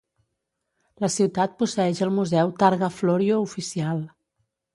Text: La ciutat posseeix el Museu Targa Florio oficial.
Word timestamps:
La 1.03 1.09
ciutat 1.15 1.53
posseeix 1.59 2.01
el 2.07 2.15
Museu 2.15 2.55
Targa 2.65 2.91
Florio 3.01 3.39
oficial. 3.45 4.03